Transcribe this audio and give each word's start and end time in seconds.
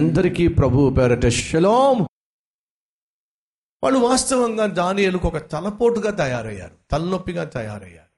అందరికీ 0.00 0.48
ప్రభు 0.48 0.94
పేరట 0.98 1.26
శలోం 1.26 2.06
వాళ్ళు 3.84 3.98
వాస్తవంగా 3.98 4.66
దానియలకు 4.66 5.28
ఒక 5.28 5.36
తలపోటుగా 5.36 6.10
తయారయ్యారు 6.10 6.72
తలనొప్పిగా 6.90 7.44
తయారయ్యారు. 7.44 8.10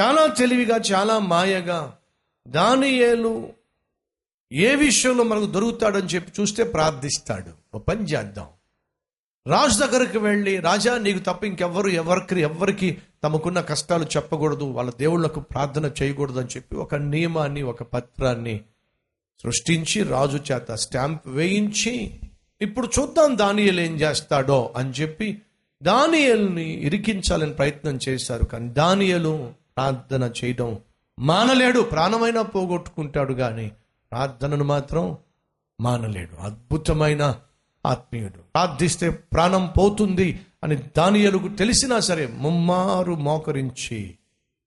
చాలా 0.00 0.26
తెలివిగా 0.26 0.76
చాలా 0.76 1.18
మాయగా 1.18 1.98
దానియేలు 2.48 3.52
ఏ 4.52 4.74
విషయంలో 4.74 5.24
మనకు 5.24 5.46
దొరుకుతాడని 5.46 6.06
చెప్పి 6.06 6.42
చూస్తే 6.42 6.64
ప్రార్థిస్తాడు. 6.64 7.76
ఒక 7.76 7.82
పని 7.82 8.04
చేద్దాం. 8.04 8.46
రాజు 9.46 9.86
దగ్గరికి 9.86 10.18
వెళ్ళి 10.18 10.60
రాజా 10.60 10.98
నీకు 10.98 11.18
తప్ప 11.18 11.44
ఇంకెవ్వరు 11.44 11.88
ఎవరికి 11.88 12.40
ఎవరికి 12.40 12.98
తమకున్న 13.24 13.60
కష్టాలు 13.60 14.04
చెప్పకూడదు 14.04 14.64
వాళ్ళ 14.64 14.92
దేవుళ్ళకు 14.98 15.40
ప్రార్థన 15.40 15.90
చేయకూడదు 16.02 16.38
అని 16.38 16.48
చెప్పి 16.48 16.76
ఒక 16.76 16.94
నియమాన్ని 16.94 17.62
ఒక 17.62 17.82
పత్రాన్ని 17.82 18.60
సృష్టించి 19.42 20.02
రాజు 20.02 20.40
చేత 20.52 20.72
స్టాంప్ 20.72 21.28
వేయించి 21.28 22.20
ఇప్పుడు 22.62 22.88
చూద్దాం 23.00 23.38
దానియల్ 23.38 23.80
ఏం 23.80 23.94
చేస్తాడో 23.94 24.72
అని 24.76 24.90
చెప్పి 24.90 25.42
దానియల్ని 25.82 26.70
ఇరికించాలని 26.70 27.52
ప్రయత్నం 27.52 27.98
చేశారు. 28.08 28.44
కానీ 28.44 28.68
దానియలు 28.68 29.52
ప్రార్థన 29.76 30.30
చేయడం 30.44 30.78
మానలేడు 31.18 31.80
ప్రాణమైనా 31.80 32.42
పోగొట్టుకుంటాడు 32.42 33.34
కానీ 33.34 33.72
ప్రార్థనను 34.12 34.64
మాత్రం 34.64 35.16
మానలేడు. 35.80 36.42
అద్భుతమైన 36.42 37.40
ఆత్మీయుడు. 37.86 38.38
ప్రార్థిస్తే 38.54 39.10
ప్రాణం 39.10 39.72
పోతుంది 39.78 40.40
అని 40.64 40.76
దానియలకు 40.76 41.48
తెలిసినా 41.48 42.00
సరే 42.00 42.26
ముమ్మారు 42.26 43.14
మోకరించి 43.14 44.14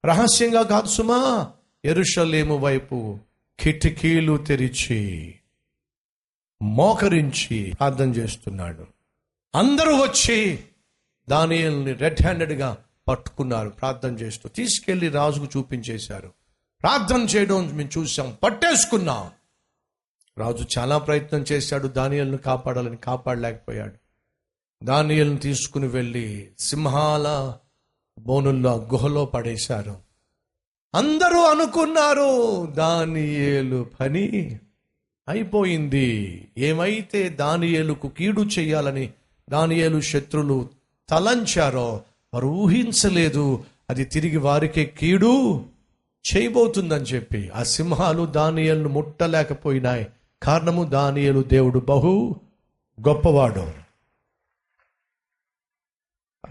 రహస్యంగా 0.06 0.62
కాదు 0.62 0.88
సుమా 0.88 1.52
ఎరుషలేము 1.86 2.58
వైపు 2.58 3.20
కిటికీలు 3.60 4.38
తెరిచి 4.38 5.36
మోకరించి 6.62 7.74
ప్రార్థన 7.80 8.10
చేస్తున్నాడు. 8.10 8.88
అందరూ 9.56 9.96
వచ్చి 9.96 10.64
దానియల్ని 11.30 11.94
రెడ్ 11.94 12.22
హ్యాండెడ్గా 12.22 12.78
పట్టుకున్నారు 13.08 13.70
ప్రార్థన 13.70 14.14
చేస్తూ 14.16 14.50
తీసుకెళ్ళి 14.50 15.10
రాజుకు 15.10 15.46
చూపించేశారు. 15.46 16.34
ప్రార్థన 16.82 17.22
చేయడం 17.22 17.78
మేము 17.78 17.90
చూసాం 17.98 18.38
పట్టేసుకున్నాం. 18.44 19.32
రాజు 20.38 20.66
చాలా 20.78 20.98
ప్రయత్నం 20.98 21.46
చేశాడు 21.52 21.88
దానియల్ని 21.88 22.38
కాపాడాలని 22.38 22.98
కాపాడలేకపోయాడు. 22.98 23.96
దానియల్ని 24.86 25.38
తీసుకుని 25.38 25.88
వెళ్ళి 25.88 26.52
సింహాల 26.60 27.58
బోనుల్లో 28.20 28.76
గుహలో 28.76 29.26
పడేశారు. 29.26 30.05
అందరూ 30.96 31.42
అనుకున్నారు 31.42 32.66
దానియేలు 32.66 33.90
పని 34.00 34.60
అయిపోయింది. 35.30 36.48
ఏమైతే 36.58 37.30
దానియేలుకు 37.30 38.08
కీడు 38.08 38.42
చేయాలని 38.42 39.10
దానియేలు 39.50 40.02
శత్రులు 40.02 40.70
తలంచారో 41.10 42.02
వారు 42.34 42.48
ఊహించలేదు. 42.48 43.64
అది 43.90 44.06
తిరిగి 44.06 44.38
వారికే 44.38 44.86
కీడు 44.86 45.66
చేయబోతుందని 46.34 47.04
చెప్పి 47.04 47.50
ఆ 47.56 47.64
సింహాలు 47.64 48.26
దానియలను 48.26 48.90
ముట్టలేకపోయినాయి. 48.90 50.08
కారణము 50.44 50.84
దానియలు 50.84 51.42
దేవుడు 51.42 51.80
బహు 51.80 52.36
గొప్పవాడు. 53.08 53.72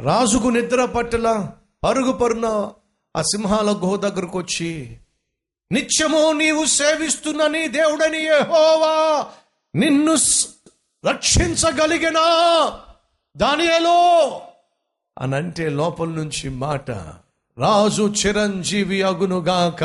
రాజుకు 0.03 0.49
నిద్ర 0.49 0.85
పట్టల 0.85 1.49
పరుగు 1.85 2.13
పరున 2.13 2.71
ఆ 3.17 3.23
సింహాల 3.23 3.71
గుహ 3.71 3.97
దగ్గరకు 3.97 4.39
వచ్చి 4.39 4.97
నిత్యము 5.73 6.33
నీవు 6.33 6.65
సేవిస్తున్న 6.65 7.47
నీ 7.47 7.69
దేవుడని 7.69 8.19
యెహోవా 8.19 8.95
నిన్ను 9.75 10.15
రక్షించగలిగినా 11.05 12.25
దానియలో 13.37 13.99
అని 15.19 15.35
అంటే 15.35 15.69
లోపల 15.69 16.09
నుంచి 16.09 16.49
మాట 16.49 16.91
రాజు 17.59 18.03
చిరంజీవి 18.03 19.03
అగునుగాక 19.03 19.85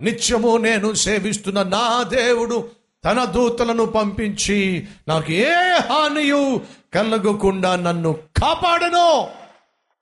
నిత్యము 0.00 0.56
నేను 0.56 0.92
సేవిస్తున్న 0.94 1.62
నా 1.62 2.02
దేవుడు 2.02 2.68
తన 3.04 3.24
దూతలను 3.24 3.84
పంపించి 3.86 4.88
నాకు 5.08 5.32
ఏ 5.32 5.52
హానియు 5.88 6.60
కలగకుండా 6.94 7.76
నన్ను 7.76 8.12
కాపాడను. 8.12 9.28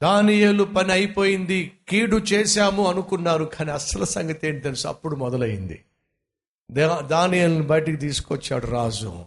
దానియేలు 0.02 0.64
పని 0.64 0.92
అయిపోయింది 0.92 1.72
కీడు 1.88 2.16
చేశాము 2.16 2.86
అనుకున్నారు 2.86 3.44
కానీ 3.44 3.70
అసలు 3.70 4.04
సంగతి 4.04 4.48
ఏంటి 4.48 4.60
తెలుసు? 4.60 4.88
అప్పుడు 4.88 5.16
మొదలైంది. 5.16 5.84
దా- 6.70 7.60
బయటికి 7.62 7.96
తీసుకొచ్చాడు 7.96 8.66
రాజు. 8.66 9.24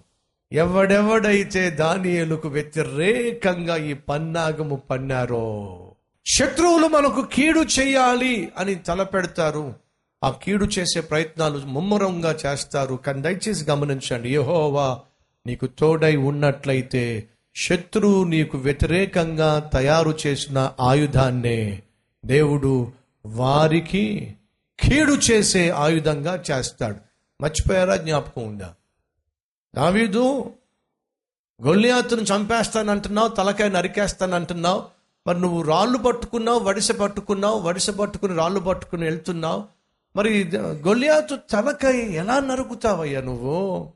ఎవడెవడైతే 0.51 1.69
దానియలకు 1.69 2.47
వ్యతిరేకంగా 2.47 3.77
ఈ 3.77 3.93
పన్నాగము 3.93 4.75
పన్నారో 4.75 5.77
శత్రువులు 6.25 6.87
మనకు 6.87 7.25
కీడు 7.33 7.59
చేయాలి 7.59 8.51
అని 8.57 8.75
తలపెడతారు 8.75 9.73
ఆ 10.23 10.29
కీడు 10.29 10.65
చేసే 10.65 11.01
ప్రయత్నాలు 11.01 11.65
ముమ్మరంగా 11.65 12.37
చేస్తారు. 12.45 12.95
కానీ 12.95 13.21
దయచేసి 13.21 13.65
గమనించండి 13.65 14.35
యహోవా 14.35 14.99
నీకు 15.47 15.65
తోడై 15.65 16.15
ఉన్నట్లయితే 16.15 17.27
శత్రువు 17.57 18.23
నీకు 18.23 18.57
వ్యతిరేకంగా 18.57 19.59
తయారు 19.73 20.17
చేసిన 20.27 20.73
ఆయుధాన్నే 20.81 21.83
దేవుడు 22.25 22.91
వారికి 23.25 24.35
కీడు 24.79 25.13
చేసే 25.13 25.69
ఆయుధంగా 25.69 26.43
చేస్తాడు. 26.51 26.95
మర్చిపోయారా? 27.41 27.95
జ్ఞాపకం 27.95 28.43
ఉందా? 28.45 28.73
దావీదు 29.75 30.53
గొల్లియాతును 31.63 32.21
చంపేస్తానంటున్నావు 32.21 33.27
తలకాయ 33.27 33.69
నరికేస్తానంటున్నావు 33.69 34.83
మరి 35.27 35.39
నువ్వు 35.39 35.61
రాళ్ళు 35.61 35.97
పట్టుకున్నావు 35.97 36.59
వడిసె 36.59 36.93
పట్టుకున్నావు 36.93 37.59
వడిసె 37.59 37.91
పట్టుకుని 37.91 38.35
రాళ్ళు 38.35 38.59
పట్టుకుని 38.59 39.03
వెళ్తున్నావు 39.03 39.63
మరి 40.15 40.51
గొల్లియాతు 40.55 41.35
తలకాయ 41.35 41.93
ఎలా 41.93 42.39
నరుకుతావయ్యా 42.39 43.21
నువ్వు? 43.21 43.91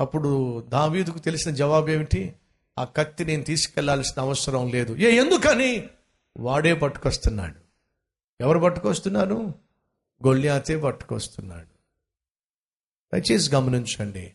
అప్పుడు 0.00 0.60
దావీదుకు 0.68 1.18
తెలిసిన 1.18 1.50
జవాబు 1.50 1.88
ఏమిటి 1.88 2.34
ఆ 2.78 2.84
కత్తి 2.84 3.24
నేను 3.24 3.42
తీసుకెళ్ళాల్సిన 3.42 4.22
అవసరం 4.22 4.68
లేదు. 4.68 4.96
ఏ 4.96 5.16
ఎందుకని? 5.16 5.88
వాడే 6.36 6.74
పట్టుకొస్తున్నాడు. 6.74 7.54
ఎవరు 8.40 8.58
పట్టుకొస్తున్నారు? 8.58 9.54
గొల్లియాతే 10.26 10.76
పట్టుకొస్తున్నాడు. 10.76 11.76
దయచేసి 13.14 13.54
గమనించండి. 13.54 14.32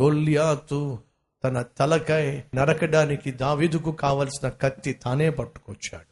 గొల్లియాతు 0.00 0.98
తన 1.44 1.62
తలకై 1.62 2.42
నరకడానికి 2.54 3.30
దావీదుకు 3.30 3.92
కావలసిన 3.92 4.48
కత్తి 4.48 4.92
తానే 4.92 5.30
పట్టుకొచ్చాడు. 5.30 6.06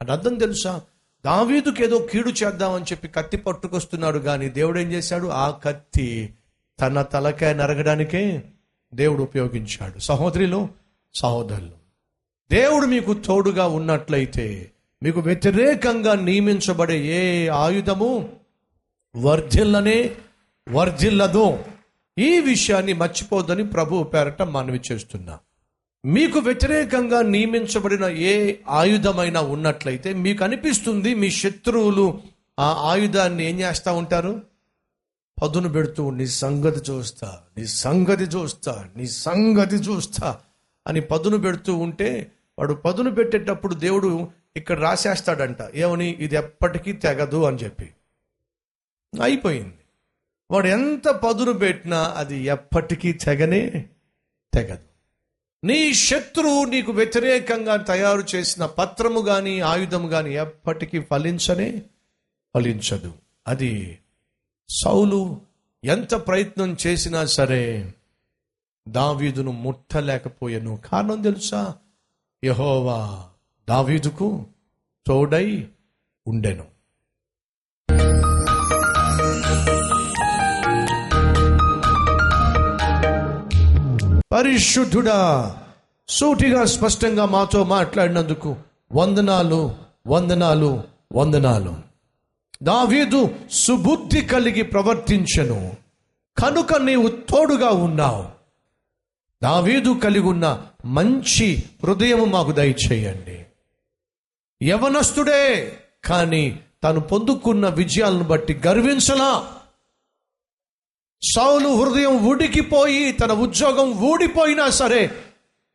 అని 0.00 0.12
అర్థం 0.12 0.34
తెలుసా? 0.34 0.82
దావీదుకు 1.24 1.82
ఏదో 1.82 1.98
కీడు 1.98 2.28
చేద్దామని 2.28 2.84
చెప్పి 2.84 3.08
కత్తి 3.08 3.36
పట్టుకొస్తున్నాడు 3.36 4.18
కానీ 4.18 4.48
దేవుడు 4.48 4.78
ఏం 4.78 4.92
చేశాడు? 4.92 5.28
ఆ 5.28 5.50
కత్తి 5.50 6.34
తన 6.80 7.02
తలకాయ 7.02 7.54
నరగడానికే 7.54 8.42
దేవుడు 8.94 9.22
ఉపయోగించాడు. 9.22 9.98
సహోదరిలో 9.98 10.68
సహోదరులు 11.14 11.84
దేవుడు 12.50 12.86
మీకు 12.86 13.14
తోడుగా 13.14 13.66
ఉన్నట్లయితే 13.66 14.70
మీకు 15.02 15.20
వ్యతిరేకంగా 15.20 16.14
నియమించబడే 16.14 17.06
ఏ 17.06 17.48
ఆయుధము 17.48 18.28
వర్ధిల్లనే 19.16 20.10
వర్ధిల్లదు. 20.70 21.64
ఈ 22.18 22.40
విషయాన్ని 22.40 22.92
మర్చిపోద్దని 22.92 23.66
ప్రభు 23.66 24.02
పేరట 24.02 24.42
మనవి 24.42 24.80
చేస్తున్నా. 24.92 25.38
మీకు 26.04 26.38
వ్యతిరేకంగా 26.38 27.22
నియమించబడిన 27.22 28.04
ఏ 28.04 28.54
ఆయుధమైనా 28.68 29.40
ఉన్నట్లయితే 29.40 30.12
మీకు 30.12 30.44
అనిపిస్తుంది 30.44 31.14
మీ 31.14 31.30
శత్రువులు 31.30 32.22
ఆ 32.58 32.90
ఆయుధాన్ని 32.90 33.50
ఏం 33.50 33.60
చేస్తూ 33.60 33.92
ఉంటారు? 33.92 34.53
పదును 35.42 35.68
పెడుతూ 35.68 36.10
నీ 36.10 36.26
సంగతి 36.26 36.90
చూస్తా 36.90 37.40
నీ 37.58 37.66
సంగతి 37.66 38.24
చూస్తా 38.24 38.90
నీ 38.96 39.06
సంగతి 39.06 39.76
చూస్తా 39.76 40.40
అని 40.86 41.00
పదును 41.00 41.38
పెడుతూ 41.38 41.76
ఉంటే 41.76 42.32
వాడు 42.58 42.74
పదును 42.74 43.10
పెట్టేటప్పుడు 43.10 43.74
దేవుడు 43.74 44.28
ఇక్కడ 44.56 44.80
రాసేస్తాడంట 44.80 45.56
ఏమని? 45.74 46.16
ఇది 46.20 46.34
ఎప్పటికీ 46.34 46.92
తెగదు 46.92 47.42
అని 47.42 47.56
చెప్పి. 47.56 47.94
అయిపోయింది. 49.22 49.78
వాడు 50.50 50.66
ఎంత 50.66 51.08
పదును 51.08 51.52
పెట్టినా 51.52 52.14
అది 52.16 52.38
ఎప్పటికీ 52.38 53.12
తెగనే 53.12 53.88
తెగదు. 54.54 54.84
నీ 55.66 55.94
శత్రువు 55.94 56.64
నీకు 56.64 56.92
వ్యతిరేకంగా 56.92 57.76
తయారు 57.76 58.24
చేసిన 58.34 58.66
పత్రము 58.66 59.20
కానీ 59.20 59.60
ఆయుధము 59.60 60.08
కానీ 60.08 60.34
ఎప్పటికీ 60.34 61.00
ఫలించనే 61.00 61.82
ఫలించదు. 62.54 63.12
అది 63.48 63.98
సౌలు 64.68 65.40
ఎంత 65.84 66.14
ప్రయత్నం 66.14 66.76
చేసినా 66.86 67.24
సరే 67.24 67.94
దావీదును 68.88 69.52
ముట్టలేకపోయాను. 69.52 70.78
కారణం 70.92 71.22
తెలుసా? 71.22 71.74
యహోవా 72.44 73.24
దావీదుకు 73.68 74.46
తోడై 75.06 75.68
ఉండెను. 76.26 76.64
పరిశుద్ధుడా 84.32 85.56
సూటిగా 86.08 86.64
స్పష్టంగా 86.64 87.24
మాతో 87.24 87.64
మాట్లాడినందుకు 87.64 88.56
వందనాలు 88.92 89.74
వందనాలు 90.06 90.84
వందనాలు. 91.12 91.93
దావీదు 92.62 93.34
సుబుద్ధి 93.50 94.20
కలిగి 94.20 94.62
ప్రవర్తించను. 94.62 95.76
కనుక 96.42 96.74
నీవు 96.74 97.08
తోడుగా 97.08 97.70
ఉన్నావు. 97.70 98.28
దావీదు 99.42 100.00
కలిగి 100.04 100.26
ఉన్న 100.26 100.66
మంచి 100.84 101.62
హృదయము 101.82 102.24
మాకు 102.24 102.52
దయచేయండి. 102.52 103.46
యవనస్తుడే 104.66 105.78
కానీ 106.04 106.60
తను 106.84 107.00
పొందుకున్న 107.00 107.68
విజయాలను 107.68 108.24
బట్టి 108.24 108.60
గర్వించలా. 108.66 109.60
సౌలు 111.34 111.68
హృదయం 111.68 112.18
ఊడికిపోయి 112.18 113.12
తన 113.12 113.32
ఉద్యోగం 113.32 113.92
ఊడిపోయినా 113.92 114.70
సరే 114.70 115.10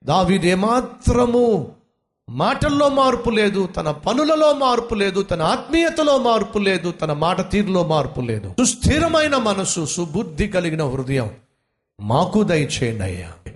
దావీదేమాత్రము 0.03 1.75
మాటల్లో 2.29 2.89
మార్పు 2.89 3.29
లేదు 3.29 3.65
తన 3.65 3.91
పనులలో 3.91 4.53
మార్పు 4.53 4.95
లేదు 4.95 5.21
తన 5.21 5.41
ఆత్మీయతలో 5.41 6.17
మార్పు 6.17 6.59
లేదు 6.59 6.91
తన 6.91 7.13
మాట 7.13 7.51
తీరులో 7.51 7.87
మార్పు 7.87 8.21
లేదు. 8.21 8.53
సుస్థిరమైన 8.59 9.37
మనసు 9.37 9.85
సుబుద్ధి 9.85 10.47
కలిగిన 10.47 10.83
హృదయం. 10.83 11.31
మాకు 12.01 12.43
దయచేయండి 12.43 13.03
అయ్యా. 13.03 13.51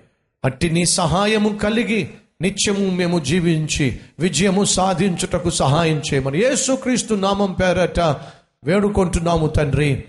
అట్టి 0.45 0.69
నీ 0.69 0.85
సహాయము 0.85 1.57
కలిగి 1.57 2.09
నిత్యము 2.41 2.89
మేము 2.89 3.19
జీవించి 3.19 3.99
విజయము 4.19 4.63
సాధించుటకు 4.63 5.49
సహాయం 5.49 6.01
చేయమని 6.13 6.39
యేసుక్రీస్తు 6.39 7.13
నామం 7.13 7.51
పేరట 7.51 7.99
వేడుకుంటున్నాము 8.63 9.47
తండ్రి. 9.47 10.03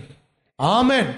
ఆమెన్. 0.61 1.13